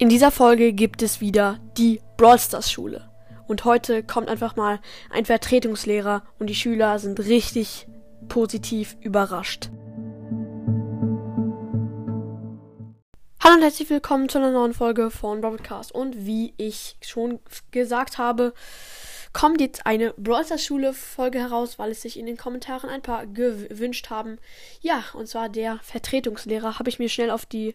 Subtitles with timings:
[0.00, 3.10] In dieser Folge gibt es wieder die Brawl Stars Schule.
[3.46, 4.80] Und heute kommt einfach mal
[5.10, 7.86] ein Vertretungslehrer und die Schüler sind richtig
[8.26, 9.68] positiv überrascht.
[13.44, 15.94] Hallo und herzlich willkommen zu einer neuen Folge von Broadcast.
[15.94, 17.38] Und wie ich schon
[17.70, 18.54] gesagt habe,
[19.34, 23.02] kommt jetzt eine Brawl Stars Schule Folge heraus, weil es sich in den Kommentaren ein
[23.02, 24.38] paar gewünscht haben.
[24.80, 27.74] Ja, und zwar der Vertretungslehrer habe ich mir schnell auf die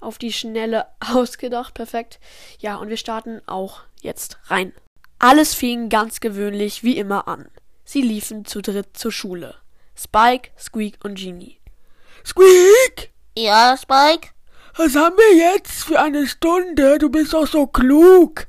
[0.00, 1.74] auf die Schnelle ausgedacht.
[1.74, 2.18] Perfekt.
[2.58, 4.72] Ja, und wir starten auch jetzt rein.
[5.18, 7.46] Alles fing ganz gewöhnlich wie immer an.
[7.84, 9.56] Sie liefen zu dritt zur Schule.
[9.96, 11.58] Spike, Squeak und Genie.
[12.24, 13.10] Squeak!
[13.36, 14.30] Ja, Spike?
[14.76, 16.98] Was haben wir jetzt für eine Stunde?
[16.98, 18.46] Du bist doch so klug.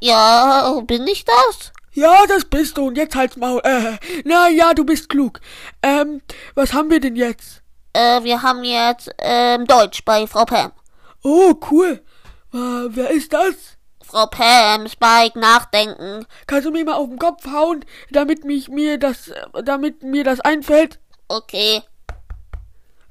[0.00, 1.72] Ja, bin ich das?
[1.92, 2.86] Ja, das bist du.
[2.86, 3.60] Und jetzt halt's Maul.
[3.64, 5.40] Äh, na ja, du bist klug.
[5.82, 6.22] Ähm,
[6.54, 7.62] was haben wir denn jetzt?
[7.92, 10.72] Äh, wir haben jetzt, ähm, Deutsch bei Frau Pam.
[11.22, 12.02] Oh, cool.
[12.52, 13.76] Äh, wer ist das?
[14.02, 16.26] Frau Pam, Spike, nachdenken.
[16.46, 19.30] Kannst du mir mal auf den Kopf hauen, damit mich mir das,
[19.64, 20.98] damit mir das einfällt?
[21.28, 21.82] Okay.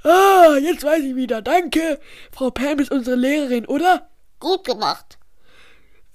[0.04, 1.42] Ah, jetzt weiß ich wieder.
[1.42, 2.00] Danke.
[2.32, 4.10] Frau Pam ist unsere Lehrerin, oder?
[4.40, 5.18] Gut gemacht.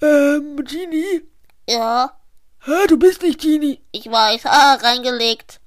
[0.00, 1.22] Ähm, Genie?
[1.68, 2.18] Ja,
[2.64, 3.80] Hä, du bist nicht Genie.
[3.90, 4.46] ich weiß.
[4.46, 5.60] Ah, reingelegt.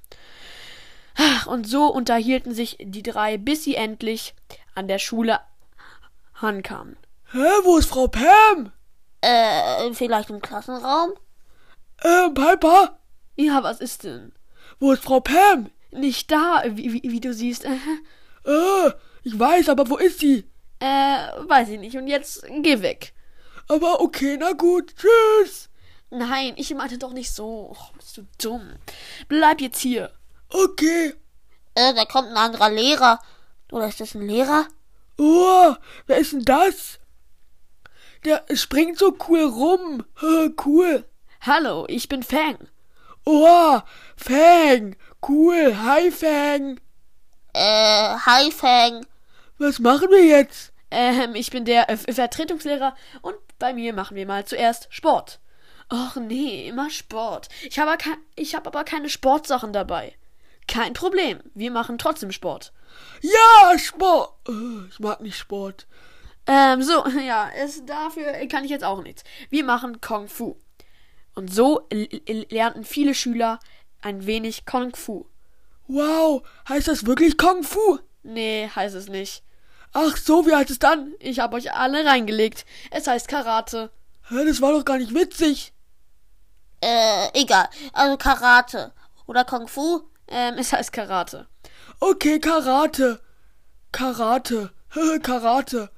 [1.47, 4.33] Und so unterhielten sich die drei, bis sie endlich
[4.75, 5.39] an der Schule
[6.41, 6.97] ankamen.
[7.31, 8.71] Hä, wo ist Frau Pam?
[9.21, 11.11] Äh, vielleicht im Klassenraum?
[12.03, 12.99] Ähm, Piper?
[13.35, 14.33] Ja, was ist denn?
[14.79, 15.69] Wo ist Frau Pam?
[15.91, 17.65] Nicht da, wie, wie, wie du siehst.
[18.47, 18.91] Äh,
[19.23, 20.47] ich weiß, aber wo ist sie?
[20.79, 21.97] Äh, weiß ich nicht.
[21.97, 23.15] Und jetzt geh weg.
[23.67, 24.93] Aber okay, na gut.
[24.95, 25.69] Tschüss.
[26.11, 27.71] Nein, ich meinte doch nicht so.
[27.71, 28.73] Och, bist du dumm.
[29.27, 30.11] Bleib jetzt hier.
[30.49, 31.15] Okay.
[31.73, 33.19] Äh, da kommt ein anderer Lehrer.
[33.71, 34.67] Oder ist das ein Lehrer?
[35.17, 35.75] Oh,
[36.07, 36.99] wer ist denn das?
[38.25, 40.05] Der springt so cool rum.
[40.65, 41.05] Cool.
[41.41, 42.57] Hallo, ich bin Fang.
[43.25, 43.79] Oh,
[44.17, 44.95] Fang.
[45.27, 45.77] Cool.
[45.77, 46.79] Hi, Fang.
[47.53, 49.05] Äh, Hi Fang.
[49.57, 50.73] Was machen wir jetzt?
[50.91, 55.39] Ähm, ich bin der äh, Vertretungslehrer und bei mir machen wir mal zuerst Sport.
[55.91, 57.49] Och nee, immer Sport.
[57.63, 60.15] Ich habe ke ich hab aber keine Sportsachen dabei.
[60.75, 62.73] Kein Problem, wir machen trotzdem Sport.
[63.21, 64.33] Ja, Sport.
[64.49, 65.87] Äh, Ich mag nicht Sport.
[66.47, 69.23] Ähm, so, ja, es, dafür kann ich jetzt auch nichts.
[69.49, 70.57] Wir machen Kung Fu.
[71.33, 71.87] Und so
[72.49, 73.61] lernten viele Schüler
[74.01, 75.25] ein wenig Kung Fu.
[75.87, 77.99] Wow, heißt das wirklich Kung Fu?
[78.23, 79.43] Nee, heißt es nicht.
[79.93, 81.13] Ach so, wie heißt es dann?
[81.19, 82.65] Ich habe euch alle reingelegt.
[82.91, 83.91] Es heißt Karate.
[84.27, 85.71] Hä, das war doch gar nicht witzig.
[86.81, 87.69] Äh, egal.
[87.93, 88.91] Also Karate.
[89.25, 90.01] Oder Kung Fu?
[90.27, 91.47] Ähm, es heißt Karate.
[91.99, 93.19] Okay, Karate.
[93.91, 94.71] Karate.
[95.21, 95.89] Karate.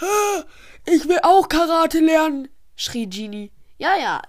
[0.86, 2.48] Ich will auch Karate lernen.
[2.74, 3.52] schrie Genie.
[3.76, 4.22] Ja, ja,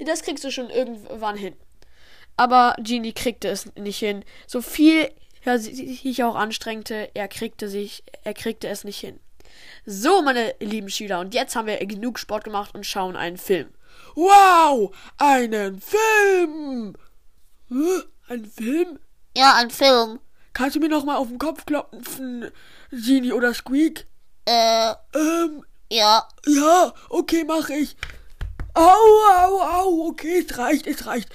[0.00, 1.54] das kriegst du schon irgendwann hin.
[2.36, 4.24] Aber Genie kriegte es nicht hin.
[4.48, 5.08] So viel
[5.46, 9.20] er sich auch anstrengte, er kriegte sich, er kriegte es nicht hin.
[9.84, 13.68] So, meine lieben Schüler, und jetzt haben wir genug Sport gemacht und schauen einen Film.
[14.14, 16.96] Wow, einen Film.
[17.68, 18.98] Hä, Ein Film?
[19.36, 20.18] Ja, ein Film.
[20.52, 22.50] Kannst du mir noch mal auf den Kopf klopfen,
[22.90, 24.06] Genie oder Squeak?
[24.46, 26.26] Äh, Ähm, ja.
[26.46, 27.96] ja, okay, mach ich.
[28.74, 31.28] Au, au, au, okay, es reicht, es reicht.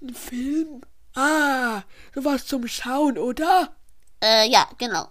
[0.00, 0.80] Ein Film?
[1.14, 1.82] Ah,
[2.14, 3.74] sowas zum Schauen, oder?
[4.22, 5.08] Äh, ja, genau.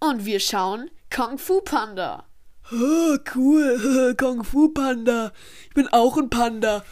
[0.00, 2.24] Und wir schauen Kung Fu Panda.
[2.70, 5.32] Oh, cool, Kung Fu Panda.
[5.68, 6.84] Ich bin auch ein Panda.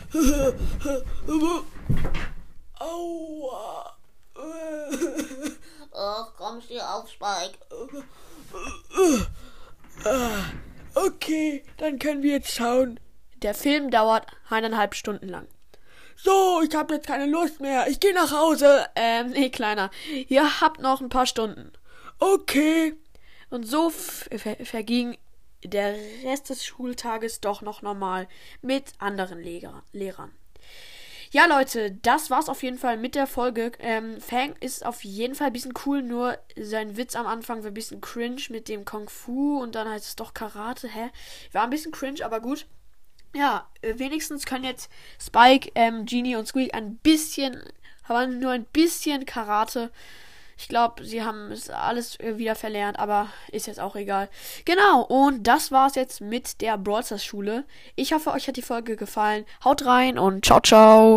[2.81, 3.97] Aua.
[5.93, 7.59] Oh, komm, steh auf, Spike.
[10.95, 13.01] Okay, dann können wir jetzt schauen.
[13.43, 15.49] Der Film dauert eineinhalb Stunden lang.
[16.17, 17.89] So, ich habe jetzt keine Lust mehr.
[17.89, 18.87] Ich gehe nach Hause.
[18.95, 19.91] Ähm, nee, Kleiner.
[20.29, 21.73] Ihr habt noch ein paar Stunden.
[22.19, 22.95] Okay.
[23.51, 25.19] Und so ver verging
[25.65, 25.95] der
[26.25, 28.29] Rest des Schultages doch noch normal
[28.63, 30.33] mit anderen Lehrer Lehrern.
[31.33, 33.71] Ja, Leute, das war's auf jeden Fall mit der Folge.
[33.79, 37.71] Ähm, Fang ist auf jeden Fall ein bisschen cool, nur sein Witz am Anfang war
[37.71, 41.11] ein bisschen cringe mit dem Kung Fu und dann heißt es doch Karate, hä?
[41.53, 42.67] War ein bisschen cringe, aber gut.
[43.33, 44.91] Ja, äh, wenigstens können jetzt
[45.21, 47.63] Spike, ähm, Genie und Squeak ein bisschen,
[48.09, 49.93] aber nur ein bisschen Karate.
[50.61, 54.29] Ich glaube, sie haben es alles äh, wieder verlernt, aber ist jetzt auch egal.
[54.67, 57.65] Genau, und das war's jetzt mit der Brawl Stars Schule.
[57.97, 59.47] Ich hoffe, euch hat die Folge gefallen.
[59.65, 61.09] Haut rein und ciao, ciao.